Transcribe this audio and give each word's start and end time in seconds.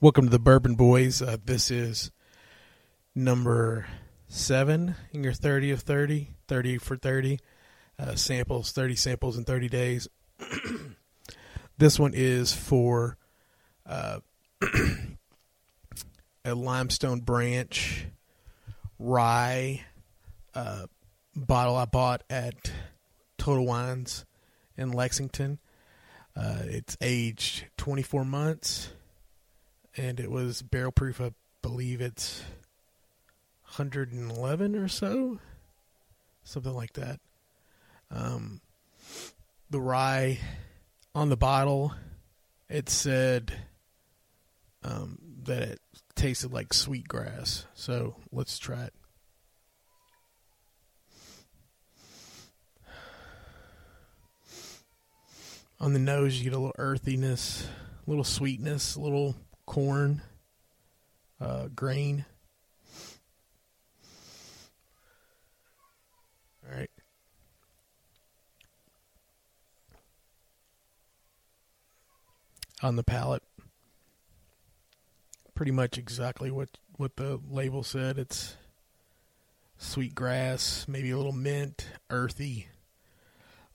Welcome 0.00 0.26
to 0.26 0.30
the 0.30 0.38
Bourbon 0.38 0.76
Boys. 0.76 1.20
Uh, 1.20 1.38
this 1.44 1.72
is 1.72 2.12
number 3.16 3.84
seven 4.28 4.94
in 5.10 5.24
your 5.24 5.32
30 5.32 5.72
of 5.72 5.80
30, 5.80 6.28
30 6.46 6.78
for 6.78 6.96
30 6.96 7.40
uh, 7.98 8.14
samples, 8.14 8.70
30 8.70 8.94
samples 8.94 9.36
in 9.36 9.42
30 9.42 9.68
days. 9.68 10.06
this 11.78 11.98
one 11.98 12.12
is 12.14 12.54
for 12.54 13.18
uh, 13.86 14.20
a 16.44 16.54
limestone 16.54 17.18
branch 17.18 18.06
rye 19.00 19.84
uh, 20.54 20.86
bottle 21.34 21.74
I 21.74 21.86
bought 21.86 22.22
at 22.30 22.54
Total 23.36 23.66
Wines 23.66 24.24
in 24.76 24.92
Lexington. 24.92 25.58
Uh, 26.36 26.58
it's 26.66 26.96
aged 27.00 27.64
24 27.78 28.24
months 28.24 28.90
and 29.98 30.20
it 30.20 30.30
was 30.30 30.62
barrel 30.62 30.92
proof. 30.92 31.20
I 31.20 31.32
believe 31.60 32.00
it's 32.00 32.40
111 33.64 34.76
or 34.76 34.88
so, 34.88 35.40
something 36.44 36.74
like 36.74 36.92
that. 36.94 37.20
Um, 38.10 38.60
the 39.70 39.80
rye 39.80 40.38
on 41.14 41.28
the 41.28 41.36
bottle, 41.36 41.92
it 42.68 42.88
said 42.88 43.52
um, 44.82 45.18
that 45.44 45.62
it 45.62 45.80
tasted 46.14 46.52
like 46.52 46.72
sweet 46.72 47.08
grass. 47.08 47.66
So 47.74 48.16
let's 48.32 48.58
try 48.58 48.84
it. 48.84 48.94
On 55.80 55.92
the 55.92 56.00
nose, 56.00 56.38
you 56.38 56.44
get 56.44 56.56
a 56.56 56.58
little 56.58 56.74
earthiness, 56.78 57.68
a 58.04 58.10
little 58.10 58.24
sweetness, 58.24 58.96
a 58.96 59.00
little 59.00 59.36
corn, 59.68 60.22
uh, 61.42 61.68
grain. 61.76 62.24
All 66.64 66.76
right. 66.76 66.90
On 72.82 72.96
the 72.96 73.04
palate, 73.04 73.42
pretty 75.54 75.72
much 75.72 75.98
exactly 75.98 76.50
what 76.50 76.70
what 76.96 77.16
the 77.16 77.38
label 77.50 77.82
said. 77.82 78.16
It's 78.16 78.56
sweet 79.76 80.14
grass, 80.14 80.86
maybe 80.88 81.10
a 81.10 81.16
little 81.16 81.32
mint, 81.32 81.86
earthy, 82.08 82.68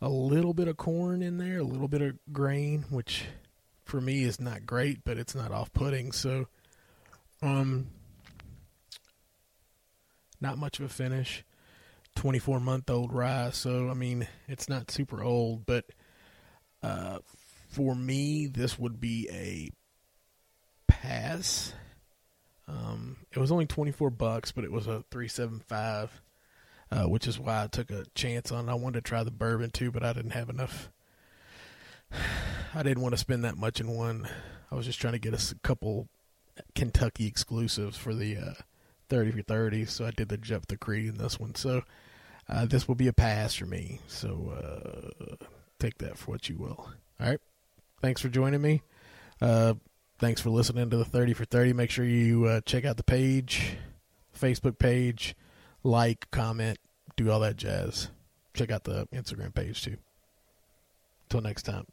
a 0.00 0.08
little 0.08 0.54
bit 0.54 0.68
of 0.68 0.78
corn 0.78 1.22
in 1.22 1.36
there, 1.36 1.58
a 1.58 1.64
little 1.64 1.88
bit 1.88 2.00
of 2.00 2.18
grain, 2.32 2.86
which 2.88 3.24
for 3.92 4.00
me 4.00 4.24
is 4.24 4.40
not 4.40 4.64
great, 4.64 5.04
but 5.04 5.18
it's 5.18 5.34
not 5.34 5.52
off-putting. 5.52 6.12
So, 6.12 6.46
um, 7.42 7.88
not 10.40 10.56
much 10.56 10.78
of 10.78 10.86
a 10.86 10.88
finish. 10.88 11.44
24 12.16 12.58
month 12.58 12.88
old 12.88 13.12
rye, 13.12 13.50
so 13.50 13.90
I 13.90 13.94
mean 13.94 14.26
it's 14.48 14.66
not 14.66 14.90
super 14.90 15.22
old, 15.22 15.66
but 15.66 15.84
uh, 16.82 17.18
for 17.68 17.94
me 17.94 18.46
this 18.46 18.78
would 18.78 18.98
be 18.98 19.28
a 19.30 19.70
pass. 20.90 21.74
Um, 22.66 23.18
it 23.30 23.38
was 23.38 23.52
only 23.52 23.66
24 23.66 24.08
bucks, 24.08 24.52
but 24.52 24.64
it 24.64 24.72
was 24.72 24.86
a 24.86 25.04
375, 25.10 26.22
uh, 26.90 27.04
which 27.04 27.26
is 27.26 27.38
why 27.38 27.64
I 27.64 27.66
took 27.66 27.90
a 27.90 28.06
chance 28.14 28.52
on. 28.52 28.70
It. 28.70 28.72
I 28.72 28.74
wanted 28.74 29.04
to 29.04 29.08
try 29.08 29.22
the 29.22 29.30
bourbon 29.30 29.70
too, 29.70 29.90
but 29.90 30.02
I 30.02 30.14
didn't 30.14 30.30
have 30.32 30.48
enough 30.48 30.90
I 32.74 32.82
didn't 32.82 33.02
want 33.02 33.12
to 33.12 33.18
spend 33.18 33.44
that 33.44 33.58
much 33.58 33.80
in 33.80 33.88
one. 33.88 34.26
I 34.70 34.74
was 34.74 34.86
just 34.86 34.98
trying 34.98 35.12
to 35.12 35.18
get 35.18 35.34
us 35.34 35.52
a 35.52 35.56
couple 35.56 36.08
Kentucky 36.74 37.26
exclusives 37.26 37.98
for 37.98 38.14
the 38.14 38.38
uh, 38.38 38.52
30 39.10 39.32
for 39.32 39.42
30, 39.42 39.84
so 39.84 40.06
I 40.06 40.10
did 40.10 40.30
the 40.30 40.38
Jeptha 40.38 40.80
Creed 40.80 41.08
in 41.08 41.18
this 41.18 41.38
one. 41.38 41.54
So 41.54 41.82
uh, 42.48 42.64
this 42.64 42.88
will 42.88 42.94
be 42.94 43.08
a 43.08 43.12
pass 43.12 43.54
for 43.54 43.66
me. 43.66 44.00
So 44.06 44.54
uh, 44.56 45.46
take 45.78 45.98
that 45.98 46.16
for 46.16 46.30
what 46.30 46.48
you 46.48 46.56
will. 46.56 46.88
All 47.20 47.28
right. 47.28 47.40
Thanks 48.00 48.22
for 48.22 48.28
joining 48.28 48.62
me. 48.62 48.80
Uh, 49.40 49.74
thanks 50.18 50.40
for 50.40 50.48
listening 50.48 50.88
to 50.90 50.96
the 50.96 51.04
30 51.04 51.34
for 51.34 51.44
30. 51.44 51.74
Make 51.74 51.90
sure 51.90 52.06
you 52.06 52.46
uh, 52.46 52.60
check 52.62 52.86
out 52.86 52.96
the 52.96 53.04
page, 53.04 53.76
Facebook 54.38 54.78
page, 54.78 55.36
like, 55.82 56.30
comment, 56.30 56.78
do 57.16 57.30
all 57.30 57.40
that 57.40 57.56
jazz. 57.56 58.08
Check 58.54 58.70
out 58.70 58.84
the 58.84 59.06
Instagram 59.08 59.54
page 59.54 59.82
too. 59.82 59.98
Until 61.24 61.42
next 61.42 61.64
time. 61.64 61.86